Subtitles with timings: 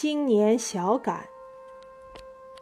[0.00, 1.26] 新年小感。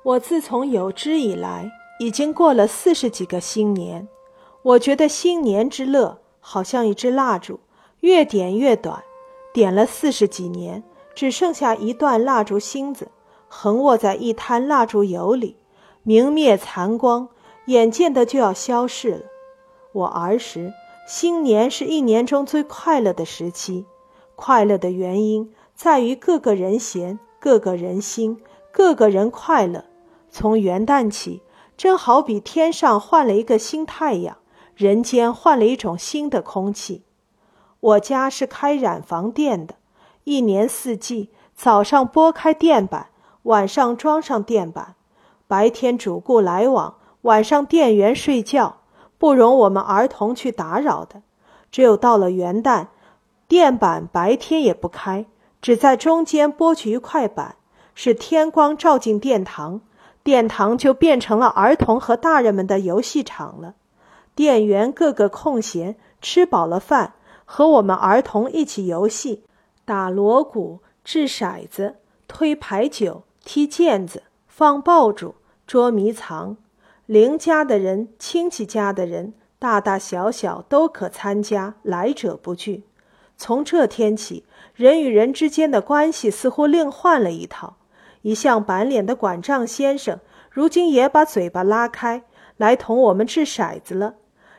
[0.02, 1.70] 我自从有知以来，
[2.00, 4.08] 已经过了四十几个新年。
[4.62, 7.60] 我觉得新年之乐，好像一支蜡烛，
[8.00, 9.04] 越点越短，
[9.52, 10.82] 点了四十几年，
[11.14, 13.10] 只剩下一段蜡烛芯子，
[13.48, 15.58] 横卧在一滩蜡烛油里，
[16.04, 17.28] 明灭残光，
[17.66, 19.20] 眼见的就要消逝了。
[19.92, 20.72] 我儿时，
[21.06, 23.84] 新年是一年中最快乐的时期，
[24.34, 25.52] 快乐的原因。
[25.74, 28.40] 在于各个人闲，各个人心，
[28.72, 29.84] 各个人快乐。
[30.30, 31.42] 从元旦起，
[31.76, 34.38] 真好比天上换了一个新太阳，
[34.74, 37.04] 人间换了一种新的空气。
[37.78, 39.76] 我家是开染房店的，
[40.24, 43.10] 一年四季，早上拨开店板，
[43.44, 44.96] 晚上装上店板，
[45.46, 48.78] 白天主顾来往，晚上店员睡觉，
[49.18, 51.22] 不容我们儿童去打扰的。
[51.70, 52.88] 只有到了元旦，
[53.46, 55.26] 店板白天也不开。
[55.66, 57.56] 只在中间拨去一块板，
[57.92, 59.80] 使天光照进殿堂，
[60.22, 63.74] 殿堂就变成了儿童和大人们的游戏场了。
[64.36, 69.42] 店员个个空闲，吃饱了饭，和我们儿童一起游戏，
[69.84, 71.96] 打锣鼓、掷骰子、
[72.28, 75.34] 推牌九、踢毽子、放爆竹、
[75.66, 76.56] 捉迷藏。
[77.06, 82.84] 邻家的人、亲戚家的人，大大小小都可参加，来者不拒。
[83.36, 87.76] 从这天起，人与人之间的关系似乎另换了一套。
[88.22, 90.18] 一向板脸的管账先生，
[90.50, 92.24] 如今也把嘴巴拉开，
[92.56, 94.14] 来同我们掷骰子了；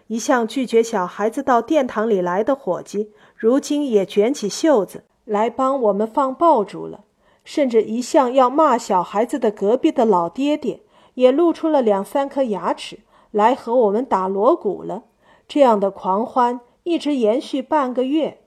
[0.08, 7.00] 一向拒绝小孩子到殿堂里来的伙计，如今也卷起袖子来帮我们放爆竹了；
[7.44, 10.82] 甚至一向要骂小孩子的隔壁的老爹爹，
[11.16, 13.00] 也露出了两三颗牙齿
[13.32, 15.04] 来和我们打锣鼓了。
[15.48, 18.42] 这样的狂欢一直延续半个月。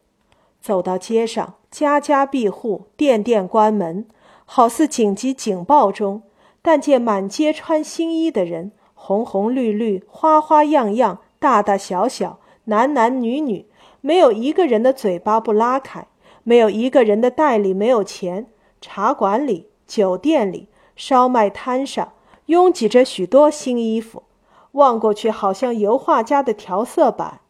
[0.60, 4.06] 走到街上，家家闭户，店店关门，
[4.44, 6.22] 好似紧急警报中。
[6.62, 13.66] 但见满街穿新衣的人，红红绿绿，花花样样，大大小小，男男女女，
[14.02, 16.06] 没有一个人的嘴巴不拉开，
[16.42, 18.46] 没有一个人的袋里没有钱。
[18.82, 22.12] 茶馆里、酒店里、烧麦摊上，
[22.46, 24.24] 拥挤着许多新衣服，
[24.72, 27.40] 望过去好像油画家的调色板。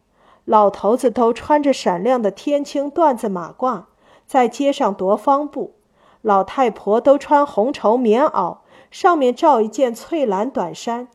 [0.44, 3.84] 老头子都穿着闪亮的天青缎子马褂，
[4.26, 5.72] 在街上踱方步；
[6.22, 8.58] 老太婆都穿红绸棉袄，
[8.90, 11.08] 上面罩一件翠蓝短衫，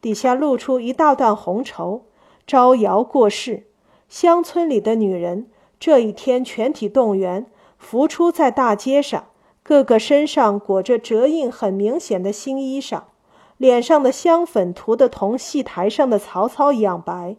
[0.00, 2.04] 底下露出一大段红绸，
[2.46, 3.68] 招摇过市。
[4.08, 5.48] 乡村里的女人
[5.80, 7.46] 这一天全体动员，
[7.78, 9.24] 浮出在大街上，
[9.62, 13.04] 个个身上裹着折印很明显的新衣裳，
[13.56, 17.36] 脸上的香粉涂得同戏台上的曹操一样白。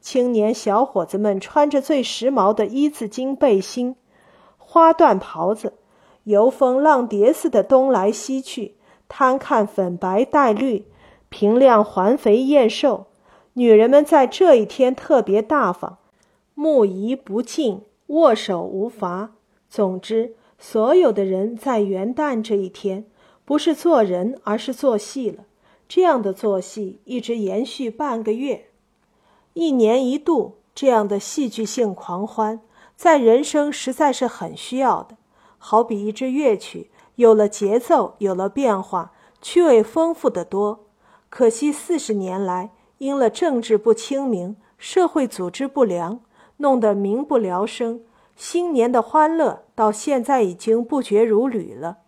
[0.00, 3.96] 青年小伙子们穿着最时髦的一字襟背心、
[4.56, 5.74] 花缎袍子，
[6.24, 8.76] 游风浪蝶似的东来西去，
[9.08, 10.86] 贪看粉白带绿、
[11.28, 13.06] 平亮环肥燕瘦。
[13.54, 15.98] 女人们在这一天特别大方，
[16.54, 19.32] 目移不敬，握手无罚。
[19.68, 23.04] 总之，所有的人在元旦这一天，
[23.44, 25.44] 不是做人，而是做戏了。
[25.86, 28.69] 这样的做戏一直延续半个月。
[29.54, 32.60] 一年一度这样的戏剧性狂欢，
[32.96, 35.16] 在人生实在是很需要的。
[35.58, 39.12] 好比一支乐曲，有了节奏，有了变化，
[39.42, 40.86] 趣味丰富得多。
[41.28, 46.20] 可惜四十年来，因了政治不清明，社会组织不良，
[46.58, 48.00] 弄得民不聊生。
[48.36, 51.98] 新年的欢乐到现在已经不绝如缕了。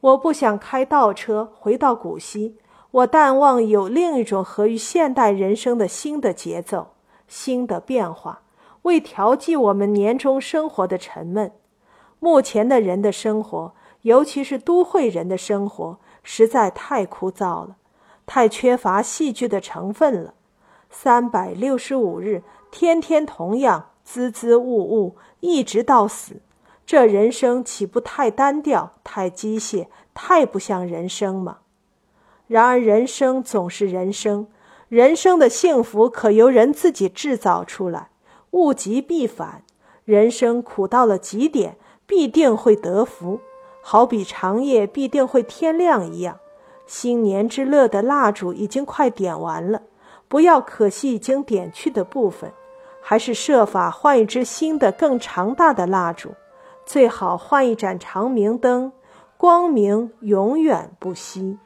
[0.00, 2.56] 我不想开倒车回到古稀。
[2.94, 6.92] 我但望有另一种合于现代人生的新的节奏、
[7.26, 8.42] 新的变化，
[8.82, 11.50] 为调剂我们年终生活的沉闷。
[12.20, 17.74] 目前的人的生活，尤其是都会人的生活，实在太枯燥了，
[18.26, 20.34] 太缺乏戏剧的成分了。
[20.88, 26.36] 三百六十五日，天天同样，滋滋物物，一直到死，
[26.86, 31.58] 这人生岂不太单调、太机械、太不像人生吗？
[32.54, 34.46] 然而，人生总是人生，
[34.88, 38.10] 人生的幸福可由人自己制造出来。
[38.52, 39.64] 物极必反，
[40.04, 43.40] 人生苦到了极点，必定会得福。
[43.82, 46.38] 好比长夜必定会天亮一样。
[46.86, 49.82] 新年之乐的蜡烛已经快点完了，
[50.28, 52.52] 不要可惜已经点去的部分，
[53.00, 56.30] 还是设法换一支新的、更长大的蜡烛，
[56.86, 58.92] 最好换一盏长明灯，
[59.36, 61.58] 光明永远不息。